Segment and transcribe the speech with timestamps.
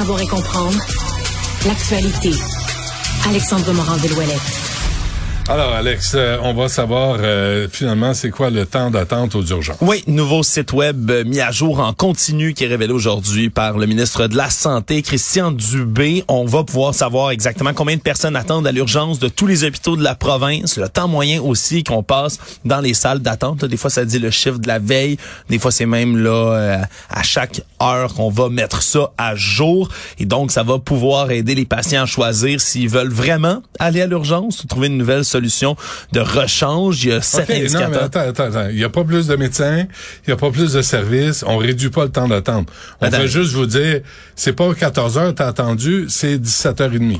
[0.00, 0.78] savoir et comprendre
[1.66, 2.30] l'actualité.
[3.28, 4.69] Alexandre Morand-Villouellette.
[5.50, 9.78] Alors, Alex, euh, on va savoir euh, finalement c'est quoi le temps d'attente aux urgences?
[9.80, 13.76] Oui, nouveau site web euh, mis à jour en continu qui est révélé aujourd'hui par
[13.76, 16.22] le ministre de la Santé, Christian Dubé.
[16.28, 19.96] On va pouvoir savoir exactement combien de personnes attendent à l'urgence de tous les hôpitaux
[19.96, 23.64] de la province, le temps moyen aussi qu'on passe dans les salles d'attente.
[23.64, 25.16] Des fois, ça dit le chiffre de la veille.
[25.48, 29.88] Des fois, c'est même là à chaque heure qu'on va mettre ça à jour.
[30.20, 34.06] Et donc, ça va pouvoir aider les patients à choisir s'ils veulent vraiment aller à
[34.06, 35.76] l'urgence ou trouver une nouvelle solution solution
[36.12, 37.04] de rechange.
[37.04, 37.90] Il y a sept indicateurs.
[37.90, 38.68] Non, mais attends, attends, attends.
[38.70, 39.86] Il n'y a pas plus de médecins,
[40.26, 42.68] il n'y a pas plus de services, on réduit pas le temps d'attente.
[43.00, 44.00] On veut juste vous dire,
[44.36, 47.18] c'est pas 14 heures t'as attendu, c'est 17h30.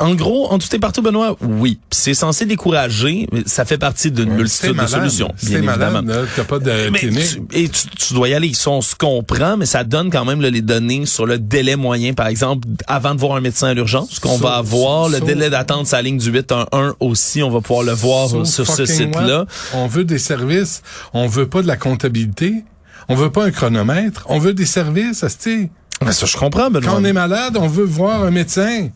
[0.00, 1.78] En gros, en tout et partout, Benoît, oui.
[1.90, 5.32] C'est censé décourager, mais ça fait partie d'une multitude de solutions.
[5.36, 7.38] C'est malade, t'as pas de clinique.
[7.52, 8.50] et tu, dois y aller.
[8.66, 12.28] On se comprend, mais ça donne quand même les données sur le délai moyen, par
[12.28, 15.08] exemple, avant de voir un médecin à l'urgence, qu'on va avoir.
[15.08, 18.86] Le délai d'attente sa ligne du 811 aussi, on va pouvoir le voir sur ce
[18.86, 19.44] site-là.
[19.74, 22.64] On veut des services, on veut pas de la comptabilité,
[23.08, 25.24] on veut pas un chronomètre, on veut des services,
[26.04, 26.92] Mais ça, je comprends, Benoît.
[26.92, 28.88] Quand on est malade, on veut voir un médecin.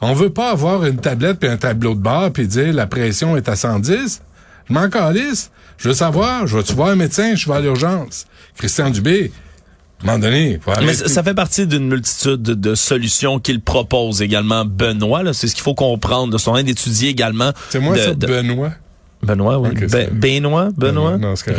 [0.00, 3.36] On veut pas avoir une tablette puis un tableau de bord puis dire la pression
[3.36, 4.22] est à 110.
[4.68, 5.50] Je m'en calisse.
[5.78, 8.26] Je veux savoir, je vais-tu voir un médecin, je vais à l'urgence.
[8.56, 9.32] Christian Dubé,
[10.00, 14.20] à un moment donné, faut Mais ça fait partie d'une multitude de, solutions qu'il propose
[14.22, 15.32] également, Benoît.
[15.32, 16.34] C'est ce qu'il faut comprendre.
[16.34, 17.52] En train d'étudier également.
[17.70, 18.72] C'est moi ça, Benoît.
[19.22, 19.70] Benoît, oui.
[20.12, 21.18] Benoît, Benoît?
[21.18, 21.54] Non, c'est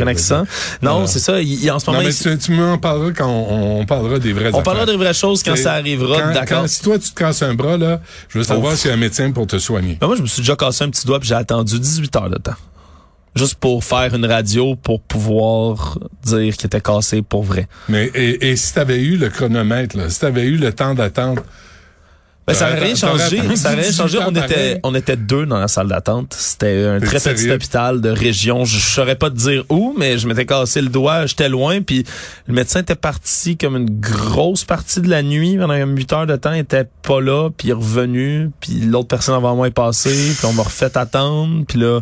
[0.82, 1.40] Non, c'est ça.
[1.40, 2.02] Il, en ce moment.
[2.02, 5.42] Non, mais tu, m'en parleras quand on, parlera des vraies On parlera des vraies choses
[5.42, 6.68] quand ça arrivera, d'accord.
[6.68, 9.00] Si toi, tu te casses un bras, là, je veux savoir s'il y a un
[9.00, 9.98] médecin pour te soigner.
[10.00, 12.30] Ben moi, je me suis déjà cassé un petit doigt puis j'ai attendu 18 heures
[12.30, 12.54] de temps.
[13.34, 17.66] Juste pour faire une radio pour pouvoir dire qu'il était cassé pour vrai.
[17.88, 21.38] Mais, et, et si t'avais eu le chronomètre, là, si t'avais eu le temps d'attente,
[22.52, 23.56] ben, ça n'avait rien changé.
[23.56, 24.18] Ça rien changé.
[24.26, 26.34] On était, on était deux dans la salle d'attente.
[26.38, 28.64] C'était un très petit hôpital de région.
[28.64, 31.26] Je, saurais pas te dire où, mais je m'étais cassé le doigt.
[31.26, 31.80] J'étais loin.
[31.82, 32.04] Puis
[32.46, 35.56] le médecin était parti comme une grosse partie de la nuit.
[35.58, 37.50] Pendant 8 heures de temps, il était pas là.
[37.56, 38.50] Puis il est revenu.
[38.60, 40.34] Puis l'autre personne avant moi est passée.
[40.36, 41.64] Puis on m'a refait attendre.
[41.66, 42.00] Puis là,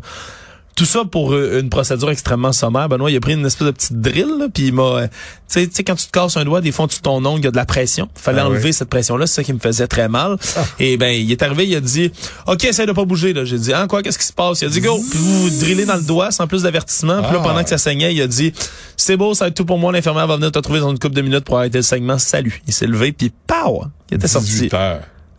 [0.81, 2.89] tout ça pour euh, une procédure extrêmement sommaire.
[2.89, 4.83] Benoît, il a pris une espèce de petite drill, puis il m'a...
[4.83, 5.09] Euh,
[5.53, 7.49] tu sais, quand tu te casses un doigt, des fois, tu ton ongle, il y
[7.49, 8.09] a de la pression.
[8.15, 10.39] fallait ah enlever cette pression-là, c'est ça qui me faisait très mal.
[10.57, 10.65] Ah.
[10.79, 12.11] Et ben, il est arrivé, il a dit,
[12.47, 13.35] OK, essaye de pas bouger.
[13.35, 13.45] là.
[13.45, 14.63] J'ai dit, hein, quoi, qu'est-ce qui se passe?
[14.63, 14.99] Il a dit, go!
[15.11, 17.23] Puis vous drillez dans le doigt sans plus d'avertissement.
[17.25, 18.55] Puis là, pendant que ça saignait, il a dit,
[18.97, 19.93] c'est beau, ça va être tout pour moi.
[19.93, 22.17] L'infirmière va venir te trouver dans une couple de minutes pour arrêter le saignement.
[22.17, 22.63] Salut.
[22.67, 23.85] Il s'est levé, puis pow!
[24.11, 24.71] Il était sorti.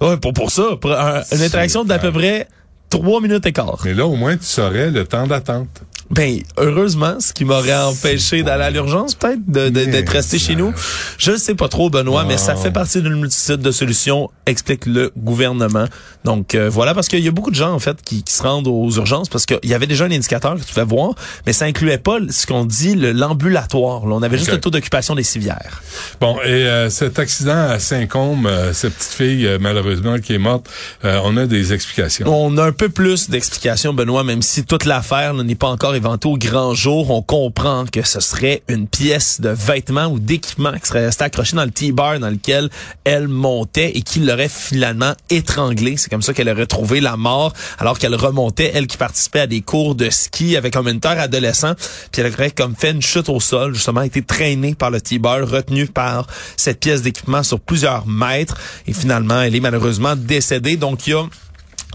[0.01, 0.75] Ouais, pour, pour ça.
[0.79, 2.47] Pour une interaction d'à peu près
[2.91, 3.79] trois minutes et quart.
[3.85, 5.81] Mais là, au moins, tu saurais le temps d'attente.
[6.11, 10.73] Ben, heureusement, ce qui m'aurait empêché d'aller à l'urgence, peut-être, d'être resté chez nous.
[11.17, 14.85] Je ne sais pas trop, Benoît, mais ça fait partie d'une multitude de solutions, explique
[14.87, 15.85] le gouvernement.
[16.25, 18.67] Donc, euh, voilà, parce qu'il y a beaucoup de gens, en fait, qui, se rendent
[18.67, 21.65] aux urgences parce qu'il y avait déjà un indicateur que tu pouvais voir, mais ça
[21.65, 24.03] incluait pas ce qu'on dit l'ambulatoire.
[24.03, 25.81] On avait juste le taux d'occupation des civières.
[26.19, 30.69] Bon, et euh, cet accident à Saint-Côme, euh, cette petite fille, malheureusement, qui est morte,
[31.03, 32.27] on a des explications.
[32.27, 36.37] On a un peu plus d'explications, Benoît, même si toute l'affaire n'est pas encore au
[36.37, 41.05] grand jour, on comprend que ce serait une pièce de vêtement ou d'équipement qui serait
[41.05, 42.69] restée accrochée dans le T-bar dans lequel
[43.03, 45.97] elle montait et qui l'aurait finalement étranglée.
[45.97, 49.47] C'est comme ça qu'elle aurait trouvé la mort alors qu'elle remontait, elle qui participait à
[49.47, 51.73] des cours de ski avec un mentor adolescent.
[52.11, 55.47] Puis elle aurait comme fait une chute au sol, justement, été traînée par le T-bar,
[55.47, 58.57] retenue par cette pièce d'équipement sur plusieurs mètres.
[58.87, 60.77] Et finalement, elle est malheureusement décédée.
[60.77, 61.25] Donc, il y a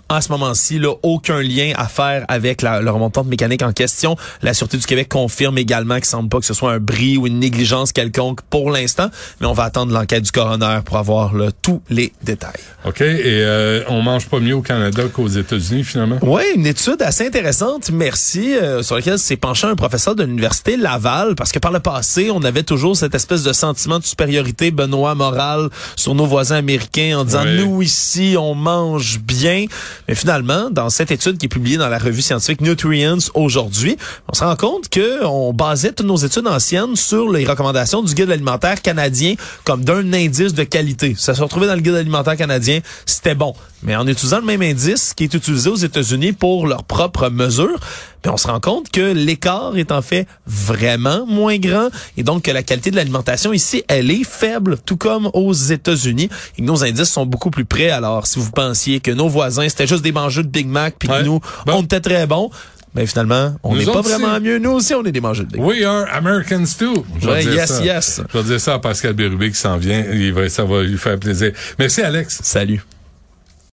[0.08, 4.16] en ce moment-ci, là, aucun lien à faire avec la, le remontante mécanique en question.
[4.42, 7.26] La Sûreté du Québec confirme également qu'il semble pas que ce soit un bris ou
[7.26, 11.50] une négligence quelconque pour l'instant, mais on va attendre l'enquête du coroner pour avoir là,
[11.62, 12.60] tous les détails.
[12.84, 13.00] OK.
[13.00, 16.18] Et euh, on mange pas mieux au Canada qu'aux États-Unis, finalement?
[16.22, 20.76] Oui, une étude assez intéressante, merci, euh, sur laquelle s'est penché un professeur de l'Université
[20.76, 24.70] Laval, parce que par le passé, on avait toujours cette espèce de sentiment de supériorité,
[24.70, 29.66] Benoît, moral, sur nos voisins américains, en disant, nous, ici, on mange bien.
[30.08, 33.96] Mais finalement, dans cette étude qui est publiée dans la revue scientifique Nutrients aujourd'hui,
[34.28, 38.14] on se rend compte que on basait toutes nos études anciennes sur les recommandations du
[38.14, 41.14] guide alimentaire canadien comme d'un indice de qualité.
[41.18, 43.54] Ça se retrouvait dans le guide alimentaire canadien, c'était bon.
[43.82, 47.78] Mais en utilisant le même indice qui est utilisé aux États-Unis pour leurs propres mesures,
[48.26, 52.42] ben on se rend compte que l'écart est en fait vraiment moins grand et donc
[52.42, 56.28] que la qualité de l'alimentation ici, elle est faible, tout comme aux États-Unis.
[56.58, 57.90] Et nos indices sont beaucoup plus près.
[57.90, 61.08] Alors, si vous pensiez que nos voisins, c'était juste des mangeux de Big Mac, puis
[61.08, 62.50] que nous, on était très bons,
[62.96, 64.58] Mais finalement, on n'est pas vraiment mieux.
[64.58, 67.04] Nous aussi, on est des mangeurs de We are Americans too.
[67.20, 67.84] Je ouais, yes, ça.
[67.84, 68.22] yes.
[68.32, 70.04] Je vais dire ça à Pascal Bérubé qui s'en vient.
[70.12, 71.52] Il va, ça va lui faire plaisir.
[71.78, 72.40] Merci, Alex.
[72.42, 72.82] Salut.